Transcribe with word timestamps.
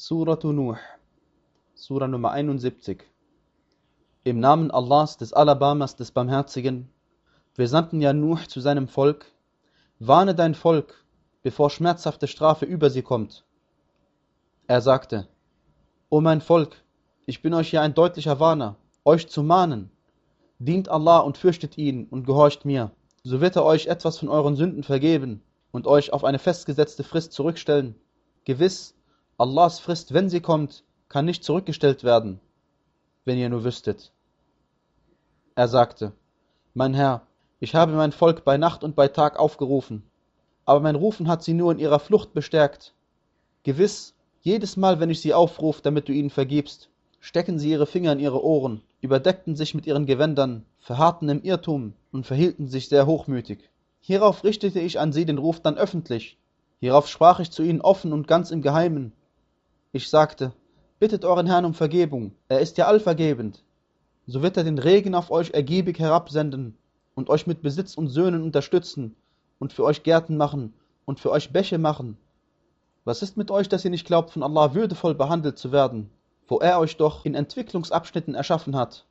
Suratu 0.00 0.52
Nuh, 0.52 0.76
Sura 1.74 2.06
Nummer 2.06 2.30
71. 2.30 3.02
Im 4.22 4.38
Namen 4.38 4.70
Allahs, 4.70 5.16
des 5.16 5.32
Alabamas, 5.32 5.96
des 5.96 6.12
Barmherzigen, 6.12 6.88
wir 7.56 7.66
sandten 7.66 8.00
ja 8.00 8.12
Nuh 8.12 8.38
zu 8.46 8.60
seinem 8.60 8.86
Volk, 8.86 9.26
warne 9.98 10.36
dein 10.36 10.54
Volk, 10.54 11.04
bevor 11.42 11.68
schmerzhafte 11.68 12.28
Strafe 12.28 12.64
über 12.64 12.90
sie 12.90 13.02
kommt. 13.02 13.44
Er 14.68 14.82
sagte, 14.82 15.26
O 16.10 16.20
mein 16.20 16.42
Volk, 16.42 16.76
ich 17.26 17.42
bin 17.42 17.52
euch 17.52 17.72
ja 17.72 17.82
ein 17.82 17.94
deutlicher 17.94 18.38
Warner, 18.38 18.76
euch 19.04 19.28
zu 19.28 19.42
mahnen. 19.42 19.90
Dient 20.60 20.88
Allah 20.88 21.18
und 21.18 21.38
fürchtet 21.38 21.76
ihn 21.76 22.06
und 22.08 22.24
gehorcht 22.24 22.64
mir, 22.64 22.92
so 23.24 23.40
wird 23.40 23.56
er 23.56 23.64
euch 23.64 23.88
etwas 23.88 24.16
von 24.18 24.28
euren 24.28 24.54
Sünden 24.54 24.84
vergeben 24.84 25.42
und 25.72 25.88
euch 25.88 26.12
auf 26.12 26.22
eine 26.22 26.38
festgesetzte 26.38 27.02
Frist 27.02 27.32
zurückstellen. 27.32 27.96
Gewiss, 28.44 28.94
Allahs 29.40 29.78
Frist, 29.78 30.12
wenn 30.12 30.28
sie 30.28 30.40
kommt, 30.40 30.82
kann 31.08 31.24
nicht 31.24 31.44
zurückgestellt 31.44 32.02
werden, 32.02 32.40
wenn 33.24 33.38
ihr 33.38 33.48
nur 33.48 33.62
wüsstet. 33.62 34.10
Er 35.54 35.68
sagte, 35.68 36.12
Mein 36.74 36.92
Herr, 36.92 37.22
ich 37.60 37.76
habe 37.76 37.92
mein 37.92 38.10
Volk 38.10 38.44
bei 38.44 38.56
Nacht 38.56 38.82
und 38.82 38.96
bei 38.96 39.06
Tag 39.06 39.38
aufgerufen, 39.38 40.02
aber 40.64 40.80
mein 40.80 40.96
Rufen 40.96 41.28
hat 41.28 41.44
sie 41.44 41.54
nur 41.54 41.70
in 41.70 41.78
ihrer 41.78 42.00
Flucht 42.00 42.34
bestärkt. 42.34 42.94
Gewiss, 43.62 44.16
jedes 44.42 44.76
Mal, 44.76 44.98
wenn 44.98 45.08
ich 45.08 45.20
sie 45.20 45.34
aufrufe, 45.34 45.82
damit 45.82 46.08
du 46.08 46.12
ihnen 46.12 46.30
vergibst, 46.30 46.90
stecken 47.20 47.60
sie 47.60 47.70
ihre 47.70 47.86
Finger 47.86 48.10
in 48.10 48.18
ihre 48.18 48.42
Ohren, 48.44 48.82
überdeckten 49.02 49.54
sich 49.54 49.72
mit 49.72 49.86
ihren 49.86 50.06
Gewändern, 50.06 50.64
verharrten 50.80 51.28
im 51.28 51.44
Irrtum 51.44 51.92
und 52.10 52.26
verhielten 52.26 52.66
sich 52.66 52.88
sehr 52.88 53.06
hochmütig. 53.06 53.70
Hierauf 54.00 54.42
richtete 54.42 54.80
ich 54.80 54.98
an 54.98 55.12
sie 55.12 55.26
den 55.26 55.38
Ruf 55.38 55.60
dann 55.60 55.78
öffentlich. 55.78 56.38
Hierauf 56.80 57.06
sprach 57.06 57.38
ich 57.38 57.52
zu 57.52 57.62
ihnen 57.62 57.80
offen 57.80 58.12
und 58.12 58.26
ganz 58.26 58.50
im 58.50 58.62
Geheimen. 58.62 59.12
Ich 59.90 60.10
sagte, 60.10 60.52
bittet 60.98 61.24
euren 61.24 61.46
Herrn 61.46 61.64
um 61.64 61.72
Vergebung, 61.72 62.32
er 62.48 62.60
ist 62.60 62.76
ja 62.76 62.86
allvergebend. 62.86 63.64
So 64.26 64.42
wird 64.42 64.58
er 64.58 64.64
den 64.64 64.76
Regen 64.76 65.14
auf 65.14 65.30
euch 65.30 65.52
ergiebig 65.52 65.98
herabsenden 65.98 66.76
und 67.14 67.30
euch 67.30 67.46
mit 67.46 67.62
Besitz 67.62 67.94
und 67.94 68.08
Söhnen 68.08 68.42
unterstützen 68.42 69.16
und 69.58 69.72
für 69.72 69.84
euch 69.84 70.02
Gärten 70.02 70.36
machen 70.36 70.74
und 71.06 71.20
für 71.20 71.30
euch 71.30 71.54
Bäche 71.54 71.78
machen. 71.78 72.18
Was 73.04 73.22
ist 73.22 73.38
mit 73.38 73.50
euch, 73.50 73.70
dass 73.70 73.82
ihr 73.82 73.90
nicht 73.90 74.06
glaubt, 74.06 74.30
von 74.30 74.42
Allah 74.42 74.74
würdevoll 74.74 75.14
behandelt 75.14 75.56
zu 75.56 75.72
werden, 75.72 76.10
wo 76.46 76.58
er 76.58 76.80
euch 76.80 76.98
doch 76.98 77.24
in 77.24 77.34
Entwicklungsabschnitten 77.34 78.34
erschaffen 78.34 78.76
hat? 78.76 79.06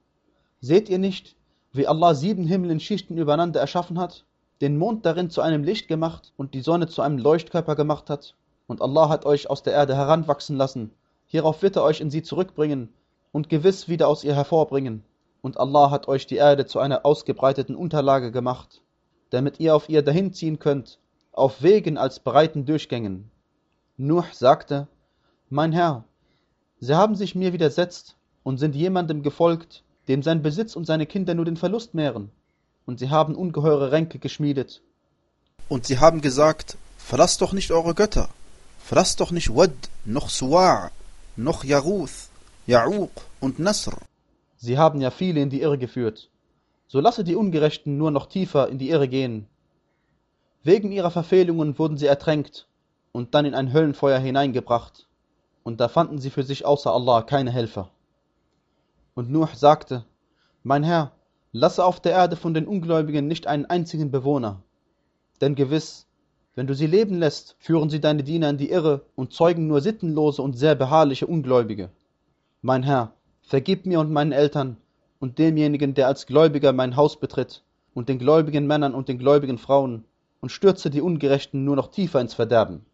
Seht 0.61 0.89
ihr 0.89 0.99
nicht, 0.99 1.35
wie 1.73 1.87
Allah 1.87 2.13
sieben 2.13 2.45
Himmel 2.45 2.69
in 2.69 2.79
Schichten 2.79 3.17
übereinander 3.17 3.59
erschaffen 3.59 3.97
hat, 3.97 4.25
den 4.61 4.77
Mond 4.77 5.07
darin 5.07 5.31
zu 5.31 5.41
einem 5.41 5.63
Licht 5.63 5.87
gemacht 5.87 6.33
und 6.37 6.53
die 6.53 6.61
Sonne 6.61 6.87
zu 6.87 7.01
einem 7.01 7.17
Leuchtkörper 7.17 7.75
gemacht 7.75 8.11
hat? 8.11 8.35
Und 8.67 8.81
Allah 8.81 9.09
hat 9.09 9.25
euch 9.25 9.49
aus 9.49 9.63
der 9.63 9.73
Erde 9.73 9.95
heranwachsen 9.95 10.57
lassen, 10.57 10.91
hierauf 11.27 11.61
wird 11.61 11.77
er 11.77 11.83
euch 11.83 12.01
in 12.01 12.11
sie 12.11 12.21
zurückbringen 12.21 12.93
und 13.31 13.49
gewiss 13.49 13.87
wieder 13.87 14.07
aus 14.07 14.23
ihr 14.23 14.35
hervorbringen. 14.35 15.03
Und 15.41 15.57
Allah 15.57 15.91
hat 15.91 16.07
euch 16.07 16.27
die 16.27 16.35
Erde 16.35 16.65
zu 16.65 16.79
einer 16.79 17.05
ausgebreiteten 17.05 17.75
Unterlage 17.75 18.31
gemacht, 18.31 18.81
damit 19.29 19.59
ihr 19.59 19.75
auf 19.75 19.89
ihr 19.89 20.01
dahinziehen 20.01 20.59
könnt, 20.59 20.99
auf 21.31 21.61
Wegen 21.61 21.97
als 21.97 22.19
breiten 22.19 22.65
Durchgängen. 22.65 23.29
Nuh 23.95 24.23
sagte, 24.31 24.87
Mein 25.49 25.71
Herr, 25.71 26.03
sie 26.79 26.95
haben 26.95 27.15
sich 27.15 27.35
mir 27.35 27.53
widersetzt 27.53 28.15
und 28.43 28.57
sind 28.57 28.75
jemandem 28.75 29.23
gefolgt, 29.23 29.83
dem 30.07 30.23
sein 30.23 30.41
Besitz 30.41 30.75
und 30.75 30.85
seine 30.85 31.05
Kinder 31.05 31.33
nur 31.33 31.45
den 31.45 31.57
Verlust 31.57 31.93
mehren. 31.93 32.31
Und 32.85 32.99
sie 32.99 33.09
haben 33.09 33.35
ungeheure 33.35 33.91
Ränke 33.91 34.19
geschmiedet. 34.19 34.81
Und 35.69 35.85
sie 35.85 35.99
haben 35.99 36.21
gesagt, 36.21 36.77
verlasst 36.97 37.41
doch 37.41 37.53
nicht 37.53 37.71
eure 37.71 37.93
Götter, 37.93 38.29
verlasst 38.87 39.19
doch 39.19 39.31
nicht 39.31 39.53
Wad, 39.53 39.75
noch 40.05 40.29
Suwa', 40.29 40.91
noch 41.35 41.65
Yaruth, 41.65 42.29
Ya'uq 42.69 43.09
und 43.41 43.59
Nasr. 43.59 43.97
Sie 44.55 44.77
haben 44.77 45.01
ja 45.01 45.11
viele 45.11 45.41
in 45.41 45.49
die 45.49 45.59
Irre 45.59 45.77
geführt. 45.77 46.29
So 46.87 47.01
lasse 47.01 47.25
die 47.25 47.35
Ungerechten 47.35 47.97
nur 47.97 48.11
noch 48.11 48.27
tiefer 48.27 48.69
in 48.69 48.77
die 48.77 48.89
Irre 48.89 49.09
gehen. 49.09 49.45
Wegen 50.63 50.93
ihrer 50.93 51.11
Verfehlungen 51.11 51.77
wurden 51.77 51.97
sie 51.97 52.07
ertränkt 52.07 52.65
und 53.11 53.35
dann 53.35 53.43
in 53.43 53.55
ein 53.55 53.73
Höllenfeuer 53.73 54.19
hineingebracht. 54.19 55.05
Und 55.63 55.81
da 55.81 55.89
fanden 55.89 56.19
sie 56.19 56.29
für 56.29 56.43
sich 56.43 56.65
außer 56.65 56.93
Allah 56.93 57.23
keine 57.23 57.51
Helfer. 57.51 57.89
Und 59.15 59.29
Nuh 59.29 59.49
sagte, 59.53 60.05
Mein 60.63 60.83
Herr, 60.83 61.11
lasse 61.51 61.83
auf 61.83 61.99
der 61.99 62.13
Erde 62.13 62.37
von 62.37 62.53
den 62.53 62.65
Ungläubigen 62.65 63.27
nicht 63.27 63.47
einen 63.47 63.65
einzigen 63.65 64.11
Bewohner. 64.11 64.61
Denn 65.41 65.55
gewiss, 65.55 66.06
wenn 66.57 66.65
du 66.65 66.73
sie 66.73 66.87
leben 66.87 67.19
lässt, 67.19 67.55
führen 67.59 67.91
sie 67.91 68.01
deine 68.01 68.23
Diener 68.23 68.49
in 68.49 68.57
die 68.57 68.71
Irre 68.71 69.01
und 69.13 69.31
zeugen 69.31 69.67
nur 69.67 69.79
sittenlose 69.79 70.41
und 70.41 70.57
sehr 70.57 70.73
beharrliche 70.73 71.27
Ungläubige. 71.27 71.89
Mein 72.63 72.81
Herr, 72.81 73.13
vergib 73.43 73.85
mir 73.85 73.99
und 73.99 74.11
meinen 74.11 74.31
Eltern 74.31 74.77
und 75.19 75.37
demjenigen, 75.37 75.93
der 75.93 76.07
als 76.07 76.25
Gläubiger 76.25 76.73
mein 76.73 76.95
Haus 76.95 77.19
betritt, 77.19 77.61
und 77.93 78.09
den 78.09 78.17
gläubigen 78.17 78.65
Männern 78.65 78.95
und 78.95 79.07
den 79.07 79.19
gläubigen 79.19 79.59
Frauen, 79.59 80.03
und 80.41 80.51
stürze 80.51 80.89
die 80.89 81.01
Ungerechten 81.01 81.63
nur 81.63 81.75
noch 81.75 81.91
tiefer 81.91 82.21
ins 82.21 82.33
Verderben. 82.33 82.87